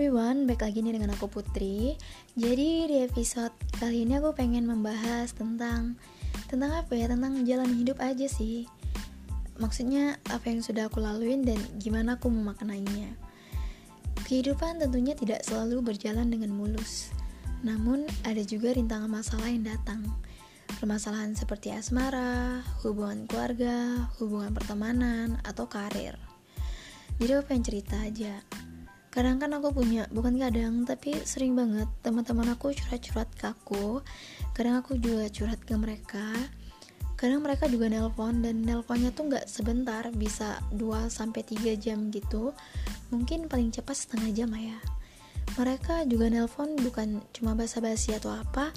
everyone, 0.00 0.48
baik 0.48 0.64
lagi 0.64 0.80
nih 0.80 0.96
dengan 0.96 1.12
aku 1.12 1.28
Putri. 1.28 1.92
Jadi 2.32 2.88
di 2.88 3.04
episode 3.04 3.52
kali 3.76 4.08
ini 4.08 4.16
aku 4.16 4.32
pengen 4.32 4.64
membahas 4.64 5.28
tentang 5.36 5.92
tentang 6.48 6.72
apa 6.72 6.96
ya? 6.96 7.04
Tentang 7.04 7.44
jalan 7.44 7.68
hidup 7.76 8.00
aja 8.00 8.24
sih. 8.24 8.64
Maksudnya 9.60 10.16
apa 10.32 10.48
yang 10.48 10.64
sudah 10.64 10.88
aku 10.88 11.04
laluin 11.04 11.44
dan 11.44 11.60
gimana 11.76 12.16
aku 12.16 12.32
memaknainya. 12.32 13.12
Kehidupan 14.24 14.80
tentunya 14.80 15.12
tidak 15.12 15.44
selalu 15.44 15.84
berjalan 15.92 16.32
dengan 16.32 16.56
mulus. 16.56 17.12
Namun 17.60 18.08
ada 18.24 18.40
juga 18.40 18.72
rintangan 18.72 19.12
masalah 19.12 19.52
yang 19.52 19.68
datang. 19.68 20.00
Permasalahan 20.80 21.36
seperti 21.36 21.76
asmara, 21.76 22.64
hubungan 22.88 23.28
keluarga, 23.28 24.08
hubungan 24.16 24.56
pertemanan, 24.56 25.36
atau 25.44 25.68
karir. 25.68 26.16
Jadi 27.20 27.36
aku 27.36 27.52
pengen 27.52 27.68
cerita 27.68 28.00
aja 28.00 28.40
kadang 29.10 29.42
kan 29.42 29.50
aku 29.58 29.74
punya 29.74 30.06
bukan 30.14 30.38
kadang 30.38 30.86
tapi 30.86 31.18
sering 31.26 31.58
banget 31.58 31.90
teman-teman 32.06 32.54
aku 32.54 32.70
curhat-curhat 32.70 33.26
ke 33.34 33.50
aku. 33.50 34.02
Kadang 34.54 34.78
aku 34.78 34.94
juga 35.02 35.26
curhat 35.26 35.58
ke 35.66 35.74
mereka. 35.74 36.30
Kadang 37.18 37.44
mereka 37.44 37.68
juga 37.68 37.90
nelpon 37.90 38.40
dan 38.40 38.64
nelponnya 38.64 39.12
tuh 39.12 39.28
nggak 39.28 39.44
sebentar 39.50 40.08
bisa 40.14 40.62
2 40.72 41.10
sampai 41.10 41.42
3 41.44 41.76
jam 41.76 42.08
gitu. 42.14 42.54
Mungkin 43.12 43.50
paling 43.50 43.74
cepat 43.74 43.98
setengah 43.98 44.30
jam 44.32 44.50
ya. 44.54 44.78
Mereka 45.58 46.06
juga 46.06 46.30
nelpon 46.30 46.78
bukan 46.78 47.20
cuma 47.34 47.58
basa-basi 47.58 48.14
atau 48.14 48.30
apa 48.30 48.70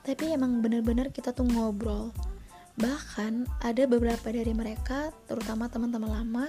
tapi 0.00 0.32
emang 0.32 0.64
bener-bener 0.64 1.12
kita 1.12 1.34
tuh 1.34 1.44
ngobrol. 1.44 2.14
Bahkan 2.80 3.60
ada 3.60 3.82
beberapa 3.84 4.32
dari 4.32 4.54
mereka 4.56 5.12
terutama 5.28 5.68
teman-teman 5.68 6.08
lama 6.08 6.46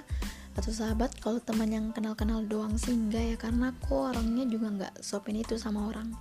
atau 0.56 0.72
sahabat 0.72 1.16
kalau 1.24 1.40
teman 1.40 1.72
yang 1.72 1.86
kenal-kenal 1.96 2.44
doang 2.44 2.76
sih 2.76 2.92
enggak 2.92 3.24
ya 3.24 3.36
karena 3.40 3.72
aku 3.72 4.12
orangnya 4.12 4.44
juga 4.48 4.68
nggak 4.72 4.94
sopin 5.00 5.40
itu 5.40 5.56
sama 5.56 5.88
orang. 5.88 6.12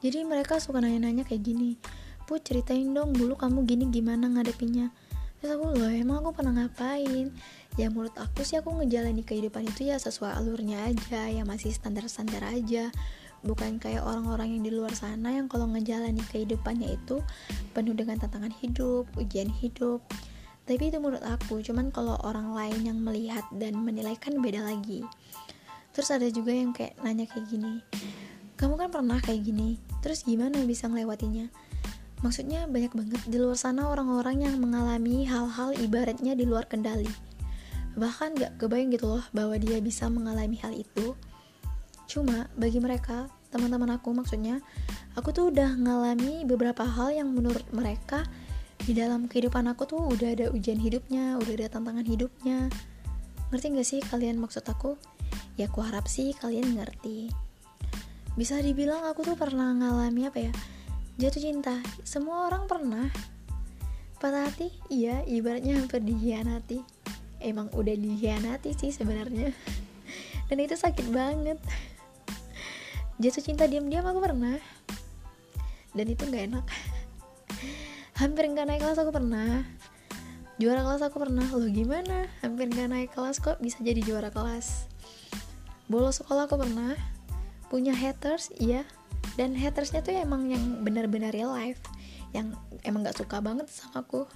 Jadi 0.00 0.24
mereka 0.24 0.56
suka 0.56 0.80
nanya-nanya 0.80 1.28
kayak 1.28 1.44
gini 1.44 1.76
pu 2.30 2.38
ceritain 2.38 2.86
dong 2.94 3.10
dulu 3.10 3.34
kamu 3.34 3.66
gini 3.66 3.90
gimana 3.90 4.30
ngadepinya 4.30 4.94
terus 5.42 5.56
aku 5.56 5.74
loh 5.74 5.90
emang 5.90 6.20
aku 6.22 6.36
pernah 6.36 6.52
ngapain? 6.52 7.32
Ya 7.80 7.88
menurut 7.88 8.12
aku 8.20 8.44
sih 8.44 8.60
aku 8.60 8.76
ngejalani 8.76 9.24
kehidupan 9.24 9.66
itu 9.66 9.88
ya 9.88 9.96
sesuai 9.96 10.36
alurnya 10.36 10.84
aja 10.84 11.32
ya 11.32 11.42
masih 11.48 11.72
standar-standar 11.72 12.44
aja. 12.44 12.92
Bukan 13.40 13.80
kayak 13.80 14.04
orang-orang 14.04 14.60
yang 14.60 14.62
di 14.68 14.72
luar 14.76 14.92
sana 14.92 15.32
yang 15.32 15.48
kalau 15.48 15.64
ngejalani 15.64 16.20
kehidupannya 16.28 16.92
itu 16.92 17.24
penuh 17.72 17.96
dengan 17.96 18.20
tantangan 18.20 18.52
hidup 18.60 19.08
ujian 19.16 19.48
hidup 19.48 20.04
tapi 20.70 20.94
itu 20.94 21.02
menurut 21.02 21.26
aku 21.26 21.58
cuman 21.66 21.90
kalau 21.90 22.14
orang 22.22 22.54
lain 22.54 22.94
yang 22.94 22.98
melihat 23.02 23.42
dan 23.58 23.74
menilai 23.82 24.14
kan 24.14 24.38
beda 24.38 24.62
lagi. 24.62 25.02
Terus 25.90 26.14
ada 26.14 26.30
juga 26.30 26.54
yang 26.54 26.70
kayak 26.70 26.94
nanya 27.02 27.26
kayak 27.26 27.50
gini 27.50 27.82
kamu 28.60 28.76
kan 28.76 28.92
pernah 28.92 29.16
kayak 29.24 29.40
gini 29.40 29.80
terus 30.04 30.20
gimana 30.28 30.60
bisa 30.68 30.84
ngelewatinya? 30.84 31.48
Maksudnya 32.20 32.68
banyak 32.68 32.92
banget 32.92 33.20
di 33.24 33.40
luar 33.40 33.56
sana 33.56 33.88
orang-orang 33.88 34.44
yang 34.44 34.60
mengalami 34.60 35.24
hal-hal 35.24 35.72
ibaratnya 35.80 36.36
di 36.36 36.44
luar 36.44 36.68
kendali. 36.68 37.08
Bahkan 37.96 38.36
gak 38.36 38.52
kebayang 38.60 38.92
gitu 38.92 39.16
loh 39.16 39.24
bahwa 39.32 39.56
dia 39.56 39.80
bisa 39.80 40.12
mengalami 40.12 40.60
hal 40.60 40.76
itu. 40.76 41.16
Cuma 42.04 42.52
bagi 42.52 42.84
mereka 42.84 43.32
teman-teman 43.48 43.96
aku 43.96 44.12
maksudnya 44.12 44.60
aku 45.16 45.32
tuh 45.32 45.48
udah 45.48 45.80
ngalami 45.80 46.44
beberapa 46.44 46.84
hal 46.84 47.16
yang 47.16 47.32
menurut 47.32 47.64
mereka 47.72 48.28
di 48.84 48.92
dalam 48.96 49.28
kehidupan 49.28 49.68
aku 49.68 49.84
tuh 49.84 50.02
udah 50.08 50.28
ada 50.32 50.46
ujian 50.52 50.80
hidupnya 50.80 51.36
udah 51.36 51.52
ada 51.56 51.66
tantangan 51.72 52.06
hidupnya. 52.06 52.72
Ngerti 53.50 53.66
gak 53.74 53.88
sih 53.88 54.00
kalian 54.00 54.38
maksud 54.38 54.64
aku? 54.64 54.96
Ya 55.58 55.68
aku 55.68 55.84
harap 55.84 56.06
sih 56.06 56.32
kalian 56.36 56.78
ngerti. 56.78 57.28
Bisa 58.38 58.62
dibilang 58.62 59.04
aku 59.04 59.26
tuh 59.26 59.36
pernah 59.36 59.74
ngalami 59.74 60.30
apa 60.30 60.38
ya? 60.38 60.52
Jatuh 61.20 61.42
cinta. 61.42 61.76
Semua 62.06 62.48
orang 62.48 62.64
pernah. 62.64 63.10
Patah 64.16 64.48
hati? 64.48 64.72
Iya 64.88 65.24
ibaratnya 65.28 65.80
hampir 65.80 66.00
dihianati 66.00 67.00
emang 67.40 67.72
udah 67.72 67.96
dihianati 67.96 68.76
sih 68.76 68.92
sebenarnya. 68.92 69.50
Dan 70.48 70.56
itu 70.60 70.76
sakit 70.76 71.08
banget. 71.10 71.58
Jatuh 73.20 73.42
cinta 73.44 73.64
diam-diam 73.64 74.04
aku 74.04 74.20
pernah. 74.20 74.56
Dan 75.96 76.06
itu 76.06 76.22
nggak 76.22 76.44
enak 76.54 76.66
hampir 78.20 78.44
nggak 78.52 78.68
naik 78.68 78.84
kelas 78.84 79.00
aku 79.00 79.16
pernah. 79.16 79.64
Juara 80.60 80.84
kelas 80.84 81.00
aku 81.00 81.16
pernah. 81.24 81.48
Lo 81.56 81.64
gimana? 81.72 82.28
Hampir 82.44 82.68
nggak 82.68 82.88
naik 82.92 83.10
kelas 83.16 83.40
kok 83.40 83.56
bisa 83.64 83.80
jadi 83.80 84.04
juara 84.04 84.28
kelas? 84.28 84.84
Bolos 85.88 86.20
sekolah 86.20 86.44
aku 86.44 86.60
pernah. 86.60 86.92
Punya 87.72 87.96
haters 87.96 88.52
iya. 88.60 88.84
Dan 89.40 89.56
hatersnya 89.56 90.04
tuh 90.04 90.12
emang 90.12 90.52
yang 90.52 90.84
benar-benar 90.84 91.32
real 91.32 91.48
life. 91.48 91.80
Yang 92.36 92.60
emang 92.84 93.08
nggak 93.08 93.16
suka 93.16 93.40
banget 93.40 93.72
sama 93.72 94.04
aku. 94.04 94.28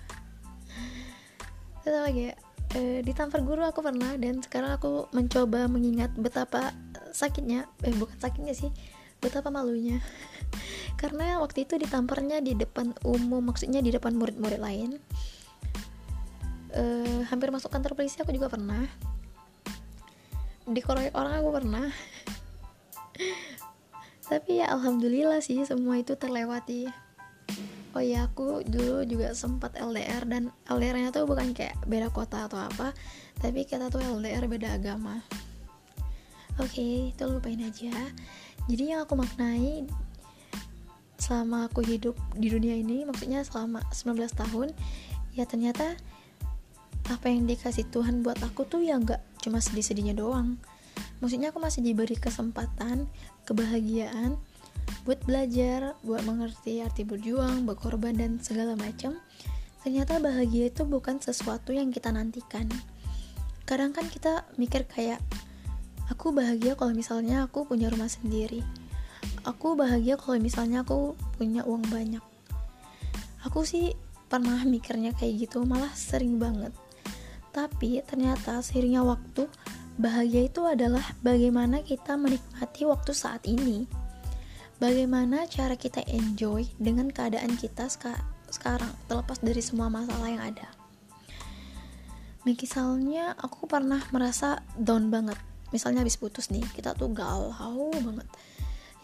Terus 1.85 2.01
lagi 2.01 2.33
ya? 2.33 2.35
E, 2.73 3.05
ditampar 3.05 3.45
guru 3.45 3.69
aku 3.69 3.85
pernah. 3.85 4.17
Dan 4.17 4.41
sekarang 4.41 4.81
aku 4.81 5.13
mencoba 5.13 5.69
mengingat 5.69 6.17
betapa 6.17 6.73
sakitnya. 7.13 7.69
Eh 7.85 7.93
bukan 7.93 8.17
sakitnya 8.17 8.57
sih. 8.57 8.73
Betapa 9.21 9.53
malunya 9.53 10.01
karena 11.05 11.37
waktu 11.37 11.69
itu 11.69 11.77
ditamparnya 11.77 12.41
di 12.41 12.57
depan 12.57 12.97
umum 13.05 13.45
maksudnya 13.45 13.85
di 13.85 13.93
depan 13.93 14.17
murid-murid 14.17 14.57
lain. 14.57 14.97
Uh, 16.73 17.21
hampir 17.29 17.53
masuk 17.53 17.69
kantor 17.69 17.93
polisi 17.93 18.17
aku 18.25 18.33
juga 18.33 18.49
pernah. 18.49 18.89
Dikeroyok 20.65 21.13
orang 21.13 21.45
aku 21.45 21.51
pernah. 21.53 21.87
Tapi 24.33 24.65
ya 24.65 24.73
alhamdulillah 24.73 25.45
sih 25.45 25.61
semua 25.69 26.01
itu 26.01 26.17
terlewati. 26.17 26.89
Oh 27.93 28.01
ya 28.01 28.25
aku 28.25 28.65
dulu 28.65 29.05
juga 29.05 29.37
sempat 29.37 29.77
LDR 29.77 30.25
dan 30.25 30.57
LDR 30.73 31.05
nya 31.05 31.13
tuh 31.13 31.29
bukan 31.29 31.53
kayak 31.53 31.77
beda 31.85 32.09
kota 32.09 32.49
atau 32.49 32.59
apa 32.65 32.97
tapi 33.39 33.69
kita 33.69 33.93
tuh 33.93 34.01
LDR 34.01 34.49
beda 34.49 34.81
agama. 34.81 35.21
Oke 36.57 36.81
okay, 36.81 36.95
itu 37.13 37.23
lupain 37.29 37.61
aja. 37.61 37.93
Jadi 38.73 38.97
yang 38.97 39.05
aku 39.05 39.21
maknai 39.21 39.85
selama 41.19 41.71
aku 41.71 41.81
hidup 41.87 42.19
di 42.35 42.51
dunia 42.51 42.75
ini 42.75 43.07
maksudnya 43.07 43.47
selama 43.47 43.87
19 43.95 44.19
tahun 44.35 44.69
ya 45.35 45.47
ternyata 45.47 45.95
apa 47.11 47.29
yang 47.29 47.45
dikasih 47.45 47.85
Tuhan 47.93 48.25
buat 48.25 48.41
aku 48.41 48.65
tuh 48.65 48.81
ya 48.81 48.97
nggak 48.97 49.45
cuma 49.45 49.61
sedih-sedihnya 49.61 50.17
doang. 50.17 50.57
Maksudnya 51.21 51.53
aku 51.53 51.61
masih 51.61 51.85
diberi 51.85 52.17
kesempatan 52.17 53.09
kebahagiaan 53.45 54.41
buat 55.05 55.21
belajar 55.29 55.97
buat 56.01 56.25
mengerti 56.25 56.81
arti 56.81 57.05
berjuang 57.05 57.69
berkorban 57.69 58.17
dan 58.17 58.41
segala 58.41 58.73
macam. 58.73 59.21
Ternyata 59.85 60.17
bahagia 60.17 60.73
itu 60.73 60.89
bukan 60.89 61.21
sesuatu 61.21 61.77
yang 61.77 61.93
kita 61.93 62.09
nantikan. 62.09 62.65
Kadang 63.69 63.93
kan 63.93 64.09
kita 64.09 64.49
mikir 64.57 64.89
kayak 64.89 65.21
aku 66.09 66.33
bahagia 66.33 66.73
kalau 66.73 66.97
misalnya 66.97 67.45
aku 67.45 67.69
punya 67.69 67.93
rumah 67.93 68.09
sendiri 68.09 68.65
aku 69.45 69.77
bahagia 69.77 70.17
kalau 70.17 70.41
misalnya 70.41 70.83
aku 70.83 71.13
punya 71.37 71.63
uang 71.69 71.85
banyak. 71.93 72.25
Aku 73.45 73.69
sih 73.69 73.93
pernah 74.33 74.65
mikirnya 74.65 75.13
kayak 75.13 75.47
gitu 75.47 75.63
malah 75.69 75.93
sering 75.93 76.41
banget. 76.41 76.73
Tapi 77.53 78.03
ternyata 78.03 78.59
seiringnya 78.65 79.05
waktu 79.05 79.47
bahagia 80.01 80.49
itu 80.49 80.65
adalah 80.67 81.05
bagaimana 81.23 81.85
kita 81.85 82.17
menikmati 82.17 82.89
waktu 82.89 83.13
saat 83.13 83.45
ini. 83.45 83.87
Bagaimana 84.81 85.47
cara 85.47 85.79
kita 85.79 86.03
enjoy 86.11 86.67
dengan 86.83 87.13
keadaan 87.13 87.55
kita 87.55 87.87
seka 87.87 88.19
sekarang 88.51 88.91
terlepas 89.07 89.39
dari 89.39 89.63
semua 89.63 89.87
masalah 89.87 90.27
yang 90.27 90.43
ada. 90.43 90.67
Misalnya 92.43 93.39
aku 93.39 93.71
pernah 93.71 94.03
merasa 94.11 94.67
down 94.75 95.15
banget. 95.15 95.39
Misalnya 95.71 96.03
habis 96.03 96.19
putus 96.19 96.51
nih 96.51 96.65
kita 96.75 96.97
tuh 96.99 97.13
galau 97.15 97.95
banget 97.95 98.27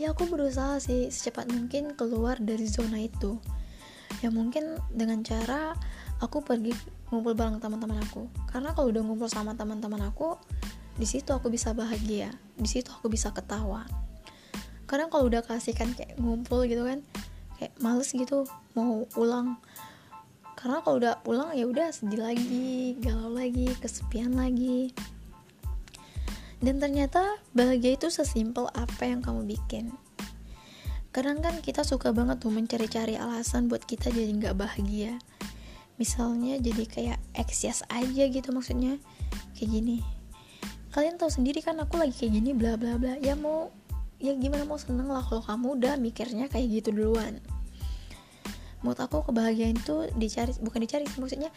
ya 0.01 0.17
aku 0.17 0.33
berusaha 0.33 0.81
sih 0.81 1.13
secepat 1.13 1.53
mungkin 1.53 1.93
keluar 1.93 2.41
dari 2.41 2.65
zona 2.65 2.97
itu. 2.97 3.37
Ya 4.25 4.33
mungkin 4.33 4.81
dengan 4.89 5.21
cara 5.21 5.77
aku 6.25 6.41
pergi 6.41 6.73
ngumpul 7.13 7.37
bareng 7.37 7.61
teman-teman 7.61 8.01
aku. 8.01 8.33
Karena 8.49 8.73
kalau 8.73 8.89
udah 8.89 9.05
ngumpul 9.05 9.29
sama 9.29 9.53
teman-teman 9.53 10.01
aku 10.09 10.41
di 10.97 11.05
situ 11.05 11.29
aku 11.37 11.53
bisa 11.53 11.77
bahagia. 11.77 12.33
Di 12.57 12.65
situ 12.65 12.89
aku 12.89 13.13
bisa 13.13 13.29
ketawa. 13.37 13.85
Kadang 14.89 15.13
kalau 15.13 15.29
udah 15.29 15.45
kasihkan 15.45 15.93
kayak 15.93 16.17
ngumpul 16.17 16.65
gitu 16.65 16.81
kan 16.89 17.05
kayak 17.61 17.77
males 17.85 18.09
gitu 18.09 18.49
mau 18.73 19.05
pulang. 19.13 19.61
Karena 20.57 20.81
kalau 20.81 20.97
udah 20.97 21.21
pulang 21.21 21.53
ya 21.53 21.69
udah 21.69 21.93
sedih 21.93 22.25
lagi 22.25 22.97
galau 23.05 23.37
lagi 23.37 23.69
kesepian 23.77 24.33
lagi 24.33 24.97
dan 26.61 26.77
ternyata 26.81 27.41
bahagia 27.57 27.97
itu 27.97 28.13
sesimpel 28.13 28.69
apa 28.77 29.09
yang 29.09 29.25
kamu 29.25 29.45
bikin. 29.57 29.93
Kadang 31.11 31.43
kan 31.43 31.59
kita 31.65 31.83
suka 31.83 32.15
banget 32.15 32.39
tuh 32.39 32.55
mencari-cari 32.55 33.19
alasan 33.19 33.67
buat 33.67 33.83
kita 33.83 34.13
jadi 34.13 34.31
nggak 34.31 34.57
bahagia. 34.57 35.19
Misalnya 35.99 36.57
jadi 36.61 36.85
kayak 36.87 37.19
anxious 37.35 37.83
aja 37.91 38.25
gitu 38.31 38.55
maksudnya. 38.55 39.01
Kayak 39.57 39.71
gini. 39.81 39.99
kalian 40.91 41.23
tahu 41.23 41.31
sendiri 41.31 41.63
kan 41.63 41.79
aku 41.79 42.03
lagi 42.03 42.11
kayak 42.11 42.43
gini 42.43 42.51
bla 42.51 42.75
bla 42.75 42.99
bla 42.99 43.15
ya 43.23 43.39
mau 43.39 43.71
ya 44.19 44.35
gimana 44.35 44.67
mau 44.67 44.75
seneng 44.75 45.07
lah 45.07 45.23
kalau 45.23 45.39
kamu 45.41 45.79
udah 45.79 45.95
mikirnya 45.97 46.51
kayak 46.51 46.83
gitu 46.83 46.91
duluan 46.91 47.39
menurut 48.83 48.99
aku 48.99 49.23
kebahagiaan 49.31 49.79
itu 49.79 50.11
dicari 50.19 50.51
bukan 50.59 50.81
dicari 50.83 51.07
maksudnya 51.15 51.55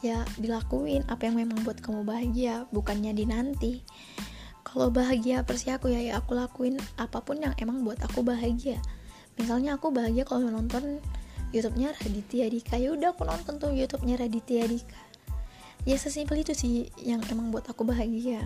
ya 0.00 0.24
dilakuin 0.40 1.04
apa 1.12 1.28
yang 1.28 1.36
memang 1.36 1.60
buat 1.60 1.76
kamu 1.84 2.08
bahagia 2.08 2.64
bukannya 2.72 3.12
dinanti 3.12 3.84
kalau 4.62 4.92
bahagia 4.92 5.42
persi 5.42 5.72
aku 5.72 5.88
ya, 5.90 6.00
ya 6.00 6.12
aku 6.20 6.36
lakuin 6.36 6.76
apa 7.00 7.24
pun 7.24 7.40
yang 7.40 7.56
emang 7.58 7.82
buat 7.82 7.98
aku 8.04 8.20
bahagia. 8.20 8.78
Misalnya 9.40 9.80
aku 9.80 9.88
bahagia 9.88 10.28
kalau 10.28 10.52
nonton 10.52 11.00
YouTube-nya 11.50 11.96
Raditya 11.98 12.46
Dika. 12.52 12.76
Ya 12.78 12.94
udah 12.94 13.16
aku 13.16 13.26
nonton 13.26 13.58
tuh 13.58 13.72
YouTube-nya 13.72 14.20
Raditya 14.20 14.68
Dika. 14.68 15.00
Ya 15.88 15.96
sesimpel 15.96 16.44
itu 16.44 16.52
sih 16.52 16.92
yang 17.00 17.24
emang 17.32 17.48
buat 17.50 17.66
aku 17.66 17.82
bahagia. 17.88 18.44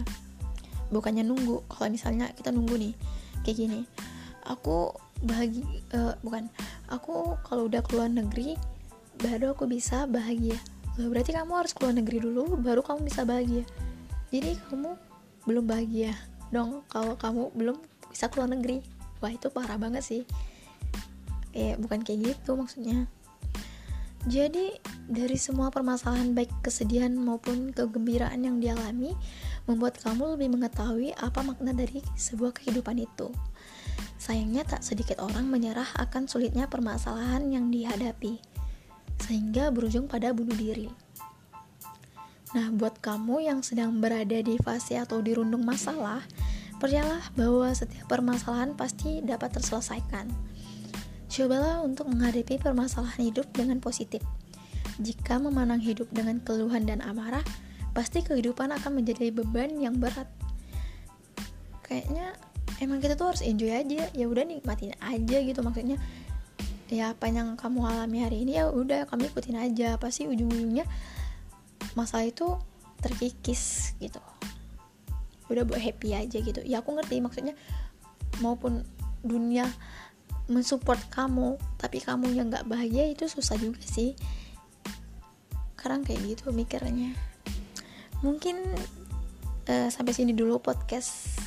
Bukannya 0.94 1.26
nunggu. 1.26 1.66
Kalau 1.66 1.90
misalnya 1.90 2.30
kita 2.32 2.54
nunggu 2.54 2.78
nih 2.78 2.94
kayak 3.42 3.56
gini. 3.58 3.80
Aku 4.46 4.94
bahagia 5.24 5.66
uh, 5.98 6.14
bukan. 6.22 6.48
Aku 6.88 7.36
kalau 7.42 7.66
udah 7.66 7.82
keluar 7.84 8.08
negeri 8.08 8.54
baru 9.18 9.52
aku 9.52 9.66
bisa 9.66 10.06
bahagia. 10.06 10.56
Loh, 10.94 11.10
berarti 11.10 11.34
kamu 11.34 11.52
harus 11.58 11.74
keluar 11.74 11.90
negeri 11.90 12.22
dulu 12.22 12.54
baru 12.54 12.86
kamu 12.86 13.10
bisa 13.10 13.26
bahagia. 13.26 13.66
Jadi 14.30 14.54
kamu 14.70 14.94
belum 15.44 15.64
bahagia 15.64 16.12
dong 16.52 16.84
kalau 16.88 17.16
kamu 17.16 17.50
belum 17.56 17.76
bisa 18.10 18.28
keluar 18.28 18.48
negeri 18.48 18.84
wah 19.20 19.32
itu 19.32 19.48
parah 19.48 19.80
banget 19.80 20.04
sih 20.04 20.22
eh 21.54 21.78
bukan 21.78 22.02
kayak 22.02 22.34
gitu 22.34 22.58
maksudnya 22.58 23.06
jadi 24.24 24.80
dari 25.04 25.36
semua 25.36 25.68
permasalahan 25.68 26.32
baik 26.32 26.64
kesedihan 26.64 27.12
maupun 27.12 27.76
kegembiraan 27.76 28.40
yang 28.40 28.56
dialami 28.56 29.12
membuat 29.68 30.00
kamu 30.00 30.40
lebih 30.40 30.48
mengetahui 30.56 31.12
apa 31.20 31.44
makna 31.44 31.76
dari 31.76 32.00
sebuah 32.16 32.56
kehidupan 32.56 33.04
itu. 33.04 33.28
Sayangnya 34.16 34.64
tak 34.64 34.80
sedikit 34.80 35.20
orang 35.20 35.44
menyerah 35.52 35.84
akan 36.00 36.24
sulitnya 36.24 36.64
permasalahan 36.72 37.52
yang 37.52 37.68
dihadapi, 37.68 38.40
sehingga 39.28 39.68
berujung 39.68 40.08
pada 40.08 40.32
bunuh 40.32 40.56
diri. 40.56 40.88
Nah, 42.54 42.70
buat 42.70 43.02
kamu 43.02 43.50
yang 43.50 43.66
sedang 43.66 43.98
berada 43.98 44.38
di 44.38 44.54
fase 44.62 44.94
atau 44.94 45.18
dirundung 45.18 45.66
masalah, 45.66 46.22
percayalah 46.78 47.34
bahwa 47.34 47.66
setiap 47.74 48.06
permasalahan 48.06 48.78
pasti 48.78 49.18
dapat 49.26 49.58
terselesaikan. 49.58 50.30
Cobalah 51.26 51.82
untuk 51.82 52.06
menghadapi 52.14 52.62
permasalahan 52.62 53.26
hidup 53.26 53.50
dengan 53.50 53.82
positif. 53.82 54.22
Jika 55.02 55.42
memandang 55.42 55.82
hidup 55.82 56.06
dengan 56.14 56.38
keluhan 56.46 56.86
dan 56.86 57.02
amarah, 57.02 57.42
pasti 57.90 58.22
kehidupan 58.22 58.70
akan 58.70 59.02
menjadi 59.02 59.34
beban 59.34 59.74
yang 59.82 59.98
berat. 59.98 60.30
Kayaknya 61.82 62.38
emang 62.78 63.02
kita 63.02 63.18
tuh 63.18 63.34
harus 63.34 63.42
enjoy 63.42 63.74
aja, 63.74 64.06
ya 64.14 64.30
udah 64.30 64.46
nikmatin 64.46 64.94
aja 65.02 65.42
gitu 65.42 65.58
maksudnya. 65.58 65.98
Ya 66.86 67.10
apa 67.10 67.26
yang 67.26 67.58
kamu 67.58 67.82
alami 67.82 68.22
hari 68.22 68.46
ini 68.46 68.62
ya 68.62 68.70
udah 68.70 69.10
kamu 69.10 69.26
ikutin 69.34 69.58
aja, 69.58 69.98
pasti 69.98 70.30
ujung-ujungnya 70.30 70.86
masalah 71.94 72.26
itu 72.28 72.46
terkikis 73.00 73.94
gitu. 73.98 74.20
Udah 75.50 75.66
buat 75.66 75.80
happy 75.80 76.14
aja 76.14 76.38
gitu. 76.38 76.60
Ya 76.62 76.82
aku 76.82 76.94
ngerti 76.94 77.18
maksudnya 77.22 77.54
maupun 78.42 78.82
dunia 79.24 79.70
mensupport 80.44 81.00
kamu 81.08 81.56
tapi 81.80 82.04
kamu 82.04 82.36
yang 82.36 82.52
nggak 82.52 82.68
bahagia 82.68 83.08
itu 83.08 83.26
susah 83.26 83.56
juga 83.56 83.80
sih. 83.82 84.12
Sekarang 85.74 86.04
kayak 86.04 86.20
gitu 86.24 86.52
mikirnya. 86.52 87.12
Mungkin 88.24 88.56
uh, 89.68 89.88
sampai 89.92 90.12
sini 90.16 90.32
dulu 90.32 90.60
podcast. 90.60 91.40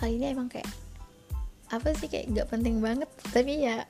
Kali 0.00 0.16
ini 0.16 0.32
emang 0.32 0.48
kayak 0.48 0.68
apa 1.70 1.92
sih 1.96 2.08
kayak 2.08 2.28
nggak 2.32 2.48
penting 2.48 2.80
banget. 2.80 3.08
Tapi 3.32 3.64
ya 3.64 3.84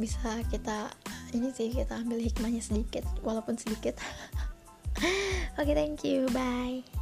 bisa 0.00 0.40
kita 0.48 0.92
ini 1.36 1.52
sih 1.52 1.70
kita 1.70 2.00
ambil 2.00 2.18
hikmahnya 2.18 2.64
sedikit 2.64 3.04
walaupun 3.20 3.60
sedikit 3.60 4.00
okay, 5.60 5.74
thank 5.74 6.04
you. 6.04 6.26
Bye 6.28 6.99